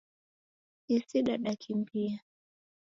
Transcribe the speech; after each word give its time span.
Isi 0.95 1.19
dadakimbia. 1.25 2.15